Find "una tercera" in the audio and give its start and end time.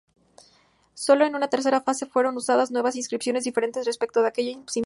1.35-1.79